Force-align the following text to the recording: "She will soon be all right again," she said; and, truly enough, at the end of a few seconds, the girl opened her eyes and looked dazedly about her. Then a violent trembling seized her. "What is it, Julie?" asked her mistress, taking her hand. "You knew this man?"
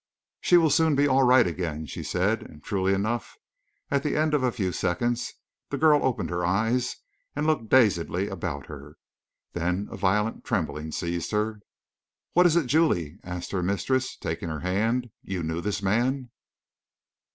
"She 0.39 0.57
will 0.57 0.71
soon 0.71 0.95
be 0.95 1.07
all 1.07 1.21
right 1.21 1.45
again," 1.45 1.85
she 1.85 2.01
said; 2.01 2.41
and, 2.41 2.63
truly 2.63 2.91
enough, 2.91 3.37
at 3.91 4.01
the 4.01 4.15
end 4.17 4.33
of 4.33 4.41
a 4.41 4.51
few 4.51 4.71
seconds, 4.71 5.33
the 5.69 5.77
girl 5.77 6.03
opened 6.03 6.31
her 6.31 6.43
eyes 6.43 6.95
and 7.35 7.45
looked 7.45 7.69
dazedly 7.69 8.27
about 8.27 8.65
her. 8.65 8.97
Then 9.53 9.87
a 9.91 9.97
violent 9.97 10.43
trembling 10.43 10.91
seized 10.91 11.29
her. 11.29 11.59
"What 12.33 12.47
is 12.47 12.55
it, 12.55 12.65
Julie?" 12.65 13.19
asked 13.23 13.51
her 13.51 13.61
mistress, 13.61 14.17
taking 14.17 14.49
her 14.49 14.61
hand. 14.61 15.11
"You 15.21 15.43
knew 15.43 15.61
this 15.61 15.83
man?" 15.83 16.31